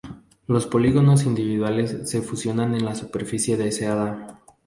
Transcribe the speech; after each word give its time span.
Los 0.47 0.65
polígonos 0.65 1.25
individuales 1.25 2.09
se 2.09 2.23
fusionan 2.23 2.73
en 2.73 2.85
la 2.85 2.95
superficie 2.95 3.55
deseada. 3.55 4.39